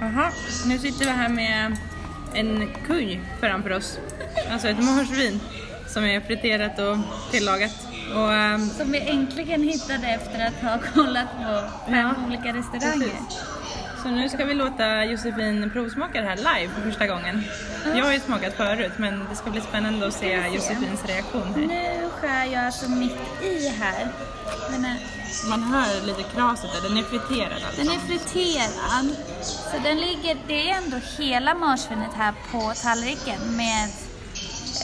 [0.00, 0.30] Jaha,
[0.66, 1.76] nu sitter vi här med
[2.34, 3.98] en kuj framför oss.
[4.52, 5.40] Alltså ett marsvin
[5.86, 6.96] som är friterat och
[7.30, 7.86] tillagat.
[8.14, 12.98] Och, ehm, Som vi äntligen hittade efter att ha kollat på fem Ja, olika restauranger.
[12.98, 13.38] precis.
[14.02, 17.42] Så nu ska vi låta Josefin provsmaka det här live för första gången.
[17.96, 20.46] Jag har ju smakat förut men det ska bli spännande att se.
[20.54, 21.62] Josefins reaktion här.
[21.62, 24.08] Nu skär jag alltså mitt i här.
[24.70, 27.82] Är, Man hör lite kraset där, den är friterad alltså.
[27.82, 29.16] den är friterad.
[29.42, 33.84] Så den ligger, det är ändå hela marsvinet här på tallriken med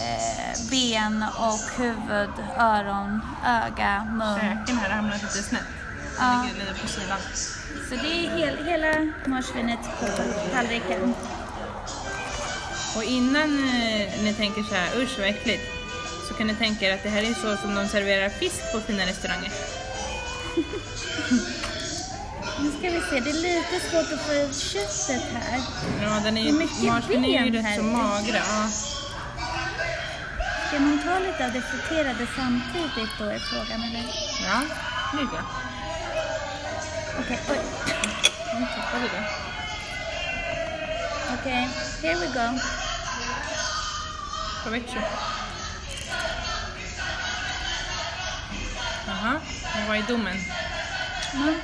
[0.04, 4.34] eh, ben och huvud, öron, öga, mun.
[4.40, 5.62] Käken här har hamnat lite snett.
[6.18, 6.46] Ja.
[6.46, 7.18] ligger lite på sidan.
[7.88, 10.06] Så det är hel, hela marsvinet på
[10.52, 11.14] tallriken.
[12.96, 15.62] Och innan eh, ni tänker så här, usch vad äckligt,
[16.28, 18.80] så kan ni tänka er att det här är så som de serverar fisk på
[18.80, 19.52] fina restauranger.
[22.60, 25.60] Nu ska vi se, det är lite svårt att få ut köttet här.
[26.02, 26.52] Ja, den är ju,
[26.88, 27.76] marsvin är ju rätt här.
[27.76, 28.36] så magra.
[28.36, 28.68] Ja.
[30.68, 34.04] Ska man ta lite av det friterade samtidigt då är frågan eller?
[34.44, 34.60] ja,
[35.12, 35.24] det
[37.20, 37.60] Okej, oj.
[38.58, 39.24] Nu tappade vi det.
[41.40, 41.68] Okej,
[42.02, 42.58] here we go.
[44.62, 45.00] Provecho.
[49.06, 49.40] Jaha,
[49.74, 50.36] och vad är domen?
[51.34, 51.54] Mm.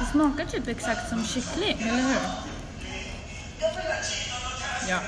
[0.00, 1.80] Det smakar typ exakt som kyckling.
[1.80, 2.20] Eller hur?
[4.88, 4.98] Ja.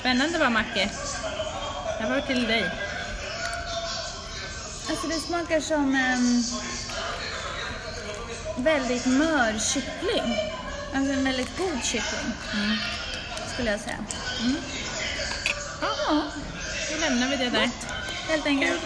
[0.00, 0.90] Spännande va Macke?
[2.00, 2.70] Det var till dig.
[4.90, 6.42] Alltså det smakar som en
[8.58, 10.34] väldigt mör kyckling.
[10.94, 12.32] Alltså en väldigt god kyckling.
[12.54, 12.76] Mm.
[13.54, 13.96] Skulle jag säga.
[15.80, 16.22] Ja, Ja,
[16.92, 17.70] då lämnar vi det där.
[18.28, 18.80] helt enkelt.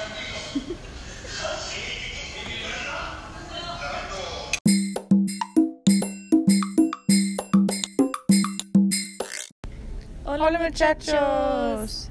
[10.24, 12.10] Hola muchachos!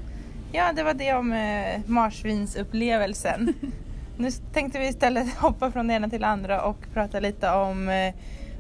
[0.51, 3.53] Ja, det var det om eh, marsvinsupplevelsen.
[4.19, 7.89] nu tänkte vi istället hoppa från det ena till det andra och prata lite om
[7.89, 8.13] eh,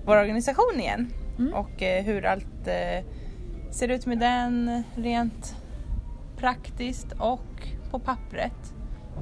[0.05, 1.13] vår organisation igen.
[1.39, 1.53] Mm.
[1.53, 3.05] Och eh, hur allt eh,
[3.71, 5.55] ser ut med den rent
[6.37, 8.73] praktiskt och på pappret.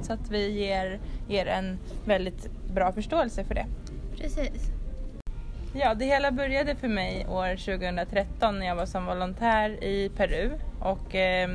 [0.02, 3.66] Så att vi ger er en väldigt bra förståelse för det.
[4.16, 4.70] Precis.
[5.74, 10.50] Ja, det hela började för mig år 2013 när jag var som volontär i Peru
[10.80, 11.48] och eh,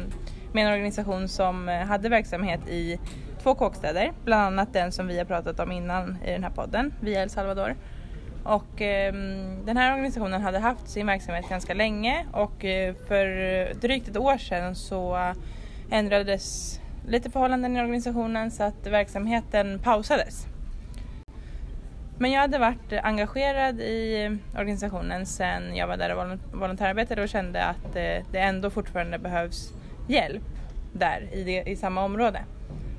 [0.54, 3.00] med en organisation som eh, hade verksamhet i
[3.44, 6.94] två kåkstäder, bland annat den som vi har pratat om innan i den här podden,
[7.02, 7.76] via El Salvador.
[8.44, 9.14] Och eh,
[9.66, 13.28] den här organisationen hade haft sin verksamhet ganska länge och eh, för
[13.74, 15.34] drygt ett år sedan så
[15.92, 20.48] ändrades lite förhållanden i organisationen så att verksamheten pausades.
[22.18, 27.64] Men jag hade varit engagerad i organisationen sedan jag var där och volontärarbetade och kände
[27.64, 29.74] att eh, det ändå fortfarande behövs
[30.08, 30.44] hjälp
[30.94, 32.40] där i, det, i samma område.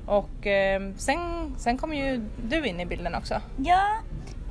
[0.05, 1.19] Och eh, sen,
[1.57, 3.41] sen kom ju du in i bilden också.
[3.57, 3.81] Ja,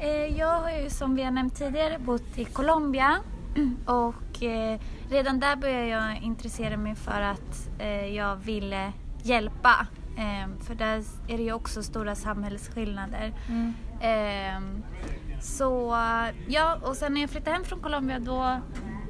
[0.01, 3.19] eh, jag har ju som vi har nämnt tidigare bott i Colombia
[3.87, 8.93] och eh, redan där började jag intressera mig för att eh, jag ville
[9.23, 9.87] hjälpa.
[10.17, 13.33] Eh, för där är det ju också stora samhällsskillnader.
[14.01, 14.61] Eh,
[15.41, 15.97] så
[16.49, 18.61] ja, och sen när jag flyttade hem från Colombia då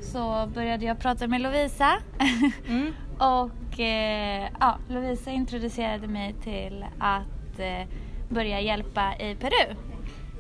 [0.03, 1.99] så började jag prata med Lovisa.
[2.69, 2.93] Mm.
[3.19, 7.88] Och eh, ja, Lovisa introducerade mig till att eh,
[8.28, 9.76] börja hjälpa i Peru.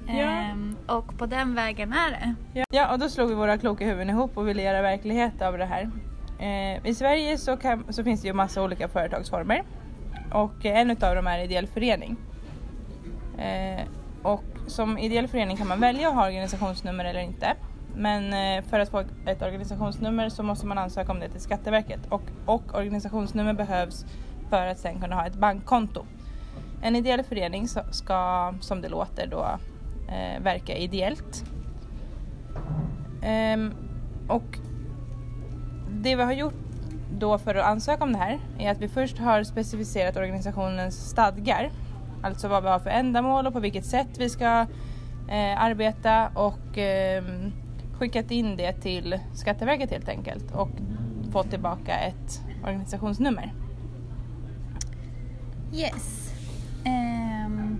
[0.06, 0.12] Ja.
[0.14, 2.34] Ehm, och på den vägen är det.
[2.52, 2.64] Ja.
[2.70, 5.64] ja, och då slog vi våra kloka huvuden ihop och ville göra verklighet av det
[5.64, 5.90] här.
[6.38, 9.62] Eh, I Sverige så, kan, så finns det ju massa olika företagsformer
[10.32, 12.16] och en utav dem är ideell förening.
[13.38, 13.84] Eh,
[14.22, 17.54] och som ideell förening kan man välja att ha organisationsnummer eller inte.
[17.96, 22.00] Men eh, för att få ett organisationsnummer så måste man ansöka om det till Skatteverket
[22.08, 24.06] och, och organisationsnummer behövs
[24.50, 26.04] för att sen kunna ha ett bankkonto.
[26.82, 29.58] En ideell förening ska, som det låter, då
[30.08, 31.44] eh, verka ideellt.
[33.22, 33.72] Ehm,
[34.28, 34.58] och
[35.90, 36.54] det vi har gjort
[37.18, 41.70] då för att ansöka om det här är att vi först har specificerat organisationens stadgar.
[42.22, 44.66] Alltså vad vi har för ändamål och på vilket sätt vi ska
[45.28, 47.24] eh, arbeta och eh,
[47.98, 50.70] skickat in det till Skatteverket helt enkelt och
[51.32, 53.52] fått tillbaka ett organisationsnummer.
[55.74, 56.32] Yes.
[56.86, 57.78] Um,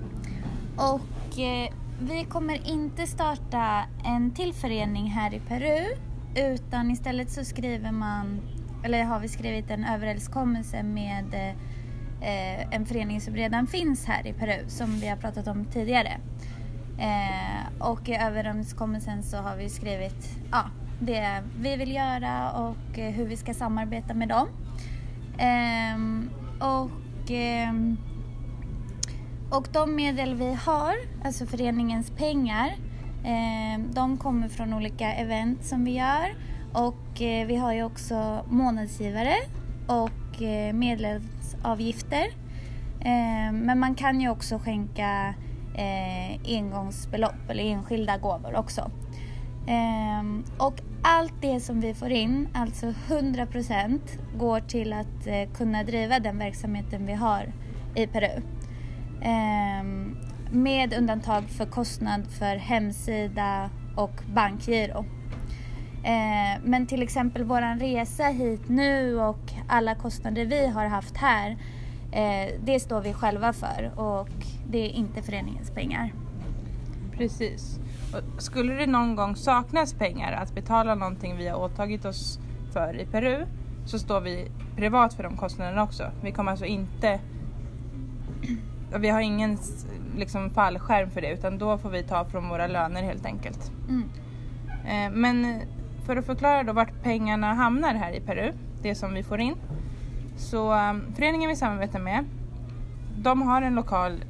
[0.77, 5.97] och eh, vi kommer inte starta en till förening här i Peru
[6.35, 8.41] utan istället så skriver man,
[8.85, 11.35] eller har vi skrivit en överenskommelse med
[12.21, 16.21] eh, en förening som redan finns här i Peru som vi har pratat om tidigare.
[16.99, 20.65] Eh, och i överenskommelsen så har vi skrivit ja,
[21.01, 24.49] det vi vill göra och eh, hur vi ska samarbeta med dem.
[25.39, 25.99] Eh,
[26.69, 27.73] och, eh,
[29.51, 30.95] och de medel vi har,
[31.25, 32.77] alltså föreningens pengar,
[33.25, 36.35] ehm, de kommer från olika event som vi gör
[36.73, 39.35] och eh, vi har ju också månadsgivare
[39.87, 42.27] och eh, medlemsavgifter.
[43.01, 45.35] Ehm, men man kan ju också skänka
[45.75, 48.91] Eh, engångsbelopp eller enskilda gåvor också.
[49.67, 54.01] Ehm, och allt det som vi får in, alltså 100%
[54.39, 57.53] går till att eh, kunna driva den verksamheten vi har
[57.95, 58.43] i Peru.
[59.23, 60.17] Ehm,
[60.51, 65.05] med undantag för kostnad för hemsida och bankgiro.
[66.05, 71.57] Ehm, men till exempel vår resa hit nu och alla kostnader vi har haft här,
[72.15, 74.29] eh, det står vi själva för och
[74.69, 76.13] det är inte föreningens pengar.
[77.13, 77.79] Precis.
[78.39, 82.39] Skulle det någon gång saknas pengar att betala någonting vi har åtagit oss
[82.73, 83.47] för i Peru
[83.87, 86.11] så står vi privat för de kostnaderna också.
[86.23, 87.21] Vi kommer alltså inte
[88.99, 89.59] vi har ingen
[90.17, 93.73] liksom, fallskärm för det utan då får vi ta från våra löner helt enkelt.
[93.89, 94.09] Mm.
[94.85, 95.61] Eh, men
[96.07, 98.53] för att förklara då vart pengarna hamnar här i Peru,
[98.83, 99.55] det som vi får in.
[100.37, 102.25] Så um, föreningen vi samarbetar med,
[103.17, 104.25] de har en lokal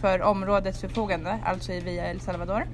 [0.00, 2.66] för områdets förfogande, alltså i Via El Salvador.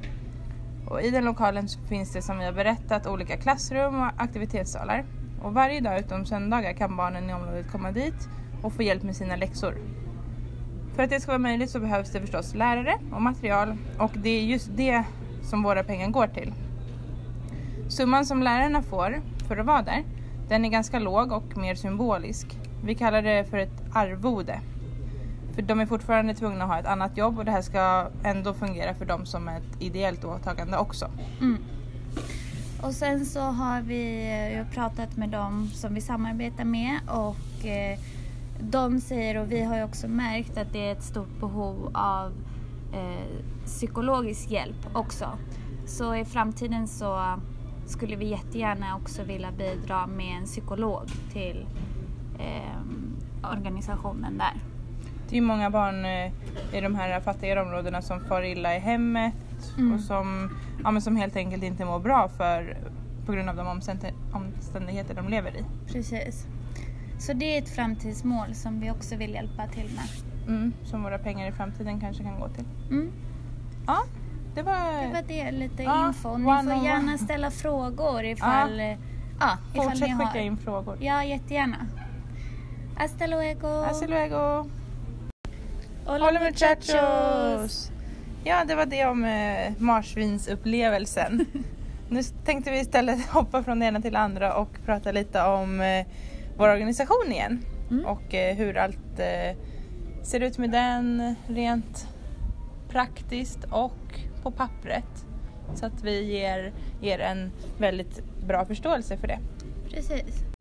[0.86, 5.04] Och I den lokalen finns det som vi har berättat olika klassrum och aktivitetssalar.
[5.42, 8.28] Och varje dag utom söndagar kan barnen i området komma dit
[8.62, 9.74] och få hjälp med sina läxor.
[10.96, 14.28] För att det ska vara möjligt så behövs det förstås lärare och material och det
[14.28, 15.04] är just det
[15.42, 16.52] som våra pengar går till.
[17.88, 20.04] Summan som lärarna får för att vara där,
[20.48, 22.58] den är ganska låg och mer symbolisk.
[22.84, 24.60] Vi kallar det för ett arvode
[25.54, 28.54] för de är fortfarande tvungna att ha ett annat jobb och det här ska ändå
[28.54, 31.10] fungera för dem som ett ideellt åtagande också.
[31.40, 31.58] Mm.
[32.82, 34.22] Och sen så har vi
[34.54, 37.98] ju pratat med dem som vi samarbetar med och eh,
[38.60, 42.32] de säger, och vi har ju också märkt att det är ett stort behov av
[42.92, 45.38] eh, psykologisk hjälp också.
[45.86, 47.38] Så i framtiden så
[47.86, 51.66] skulle vi jättegärna också vilja bidra med en psykolog till
[52.38, 54.60] eh, organisationen där.
[55.28, 56.32] Det är många barn eh,
[56.72, 59.34] i de här fattigare områdena som far illa i hemmet
[59.78, 59.92] mm.
[59.92, 60.50] och som,
[60.84, 62.76] ja, men som helt enkelt inte mår bra för,
[63.26, 63.66] på grund av de
[64.32, 65.64] omständigheter de lever i.
[65.92, 66.46] Precis.
[67.18, 70.08] Så det är ett framtidsmål som vi också vill hjälpa till med.
[70.48, 72.64] Mm, som våra pengar i framtiden kanske kan gå till.
[72.90, 73.12] Mm.
[73.86, 73.98] Ja,
[74.54, 76.36] det var det, var det lite ja, info.
[76.36, 78.96] Ni får gärna ställa frågor ifall, ja.
[79.40, 80.26] Ja, ifall Fortsätt ni har...
[80.26, 80.96] skicka in frågor.
[81.00, 81.76] Ja, jättegärna.
[82.96, 83.68] Hasta luego!
[83.68, 84.66] Hasta luego!
[86.06, 87.90] Hola muchachos!
[88.44, 91.46] Ja, det var det om eh, marsvinsupplevelsen.
[92.08, 95.80] nu tänkte vi istället hoppa från det ena till det andra och prata lite om
[95.80, 96.06] eh,
[96.56, 97.64] vår organisation igen.
[97.90, 98.04] Mm.
[98.04, 99.56] Och eh, hur allt eh,
[100.22, 102.08] ser ut med den rent
[102.88, 105.26] praktiskt och på pappret.
[105.74, 109.38] Så att vi ger er en väldigt bra förståelse för det.
[109.90, 110.53] Precis.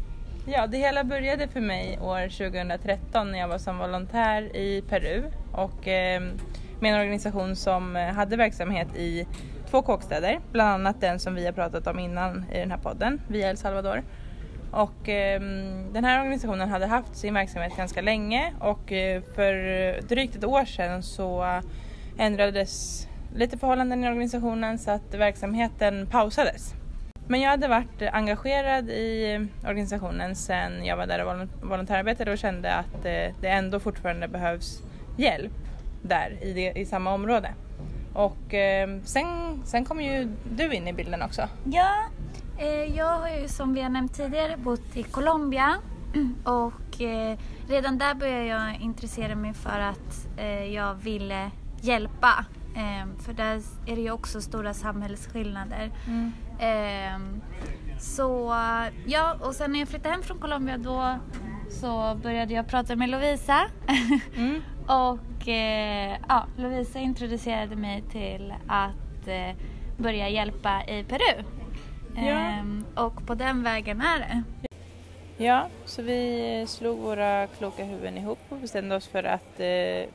[0.46, 5.24] Ja, det hela började för mig år 2013 när jag var som volontär i Peru
[5.52, 6.22] och eh,
[6.80, 9.28] med en organisation som eh, hade verksamhet i
[9.70, 13.22] två kåkstäder, bland annat den som vi har pratat om innan i den här podden,
[13.28, 14.04] Via El Salvador.
[14.72, 15.42] Och eh,
[15.92, 19.54] den här organisationen hade haft sin verksamhet ganska länge och eh, för
[20.02, 21.62] drygt ett år sedan så
[22.18, 26.76] ändrades lite förhållanden i organisationen så att verksamheten pausades.
[27.28, 32.74] Men jag hade varit engagerad i organisationen sedan jag var där och volontärarbetade och kände
[32.74, 34.82] att eh, det ändå fortfarande behövs
[35.18, 35.52] hjälp
[36.02, 37.54] där i, det, i samma område.
[38.14, 39.28] Och eh, sen,
[39.66, 41.50] sen kom ju du in i bilden också.
[41.64, 41.90] Ja,
[42.58, 45.78] eh, jag har ju som vi har nämnt tidigare bott i Colombia
[46.44, 47.38] och eh,
[47.68, 50.28] redan där började jag intressera mig för att
[50.72, 51.52] jag ville
[51.82, 52.46] hjälpa.
[53.26, 55.92] För där är det ju också stora samhällsskillnader.
[56.08, 56.32] Mm.
[56.64, 57.42] Ehm,
[58.00, 58.56] så
[59.06, 61.16] ja, och sen när jag flyttade hem från Colombia då
[61.70, 63.62] så började jag prata med Lovisa.
[64.36, 64.62] Mm.
[64.88, 69.56] och eh, ja, Lovisa introducerade mig till att eh,
[69.98, 71.44] börja hjälpa i Peru.
[72.16, 72.22] Ja.
[72.22, 74.44] Ehm, och på den vägen är det.
[75.38, 80.10] Ja, så vi slog våra kloka huvuden ihop och bestämde oss för att eh,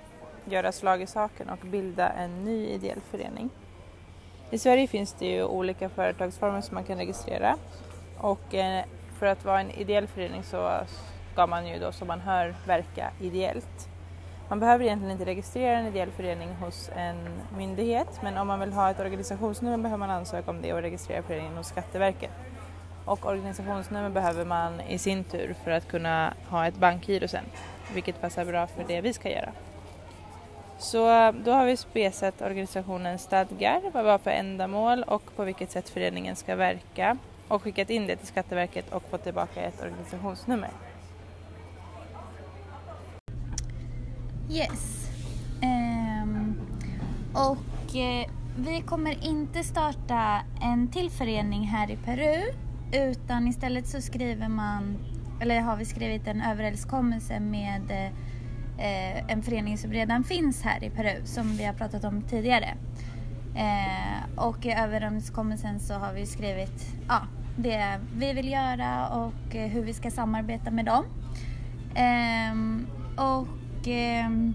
[0.44, 3.50] göra slag i saken och bilda en ny ideell förening.
[4.50, 7.56] I Sverige finns det ju olika företagsformer som man kan registrera
[8.18, 8.84] och eh,
[9.18, 10.80] för att vara en ideell förening så
[11.32, 13.88] ska man ju då som man hör verka ideellt.
[14.48, 17.16] Man behöver egentligen inte registrera en ideell förening hos en
[17.56, 21.22] myndighet men om man vill ha ett organisationsnummer behöver man ansöka om det och registrera
[21.22, 22.30] föreningen hos Skatteverket.
[23.04, 27.44] Och organisationsnummer behöver man i sin tur för att kunna ha ett bankgiro sen,
[27.94, 29.52] vilket passar bra för det vi ska göra.
[30.78, 35.44] Så eh, då har vi spesat organisationens stadgar, vad vi har för ändamål och på
[35.44, 37.16] vilket sätt föreningen ska verka
[37.48, 40.70] och skickat in det till Skatteverket och fått tillbaka ett organisationsnummer.
[44.50, 45.08] Yes.
[45.62, 46.60] Um,
[47.34, 52.42] och eh, vi kommer inte starta en till förening här i Peru
[52.92, 54.98] utan istället så skriver man,
[55.40, 58.12] eller har vi skrivit en överenskommelse med eh,
[58.78, 62.74] eh, en förening som redan finns här i Peru som vi har pratat om tidigare.
[63.54, 67.20] Eh, och i överenskommelsen så har vi skrivit ja,
[67.56, 71.04] det vi vill göra och eh, hur vi ska samarbeta med dem.
[71.94, 74.54] Ehm, och, ehm,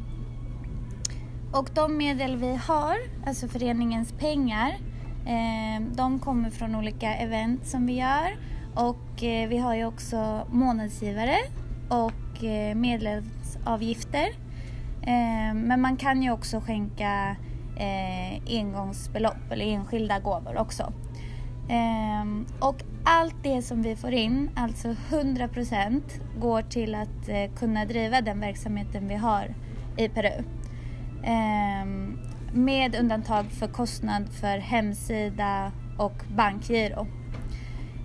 [1.54, 4.78] och de medel vi har, alltså föreningens pengar,
[5.26, 8.38] ehm, de kommer från olika event som vi gör
[8.76, 11.38] och eh, vi har ju också månadsgivare
[11.90, 14.28] och och eh, medlemsavgifter.
[15.02, 17.36] Eh, men man kan ju också skänka
[17.78, 20.94] eh, engångsbelopp eller enskilda gåvor också.
[22.60, 26.02] Och allt det som vi får in, alltså 100%
[26.40, 29.56] går till att kunna driva den verksamheten vi har
[29.98, 30.44] i Peru.
[32.54, 37.08] Med undantag för kostnad för hemsida och bankgiro.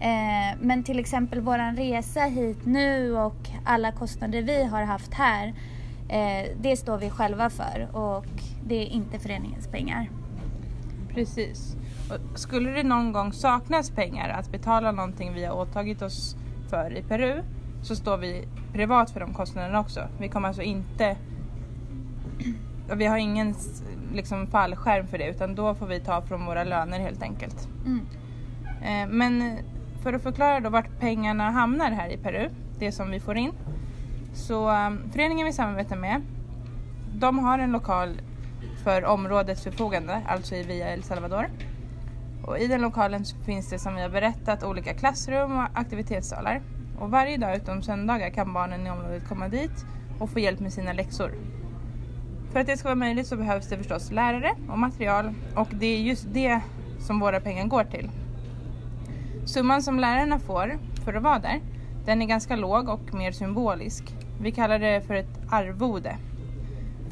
[0.00, 5.54] Eh, men till exempel vår resa hit nu och alla kostnader vi har haft här,
[6.08, 8.26] eh, det står vi själva för och
[8.66, 10.10] det är inte föreningens pengar.
[11.14, 11.76] Precis.
[12.34, 16.36] Skulle det någon gång saknas pengar att betala någonting vi har åtagit oss
[16.70, 17.42] för i Peru
[17.82, 20.00] så står vi privat för de kostnaderna också.
[20.18, 21.16] Vi kommer alltså inte
[22.96, 23.54] vi har ingen
[24.14, 27.68] liksom, fallskärm för det utan då får vi ta från våra löner helt enkelt.
[27.86, 28.06] Mm.
[28.82, 29.58] Eh, men
[30.02, 33.52] för att förklara då vart pengarna hamnar här i Peru, det som vi får in.
[34.34, 36.22] Så um, föreningen vi samarbetar med,
[37.14, 38.20] de har en lokal
[38.84, 41.50] för områdets förfogande, alltså i Via El Salvador.
[42.44, 46.62] Och I den lokalen finns det som vi har berättat olika klassrum och aktivitetssalar.
[46.98, 49.84] Och varje dag utom söndagar kan barnen i området komma dit
[50.18, 51.32] och få hjälp med sina läxor.
[52.52, 55.86] För att det ska vara möjligt så behövs det förstås lärare och material och det
[55.86, 56.60] är just det
[56.98, 58.10] som våra pengar går till.
[59.48, 61.60] Summan som lärarna får för att vara där,
[62.04, 64.14] den är ganska låg och mer symbolisk.
[64.40, 66.16] Vi kallar det för ett arvode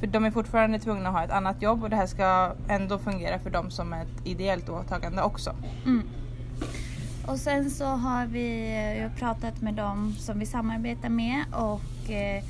[0.00, 2.99] för de är fortfarande tvungna att ha ett annat jobb och det här ska ändå
[2.99, 5.55] fungera för dem som ett ideellt åtagande också.
[5.85, 6.02] Mm.
[7.26, 12.45] Och sen så har vi pratat med dem som vi samarbetar med och eh,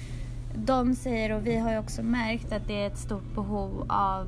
[0.55, 4.27] de säger, och vi har ju också märkt att det är ett stort behov av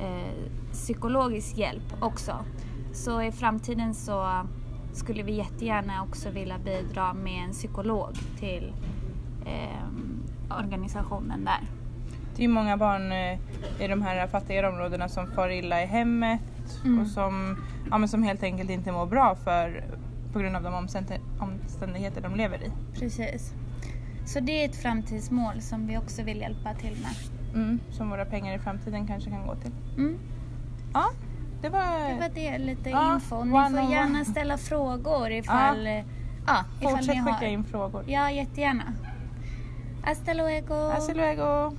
[0.00, 2.44] eh, psykologisk hjälp också.
[2.92, 4.44] Så i framtiden så
[4.98, 8.72] skulle vi jättegärna också vilja bidra med en psykolog till
[9.46, 11.60] eh, organisationen där.
[12.36, 13.38] Det är många barn eh,
[13.84, 16.40] i de här fattigare områdena som far illa i hemmet
[16.84, 17.00] mm.
[17.00, 17.56] och som,
[17.90, 19.84] ja, men som helt enkelt inte mår bra för,
[20.32, 20.74] på grund av de
[21.38, 22.72] omständigheter de lever i.
[22.98, 23.52] Precis.
[24.26, 27.14] Så det är ett framtidsmål som vi också vill hjälpa till med.
[27.54, 29.72] Mm, som våra pengar i framtiden kanske kan gå till.
[29.96, 30.18] Mm.
[30.94, 31.10] Ja,
[31.62, 33.44] det var det, var det lite ja, info.
[33.44, 36.02] Ni får gärna ställa frågor ifall, ja.
[36.46, 37.32] Ja, ifall Fortsätt ni har.
[37.32, 38.04] skicka in frågor.
[38.06, 38.84] Ja, jättegärna.
[40.04, 40.74] Hasta luego!
[40.74, 41.72] Hasta luego!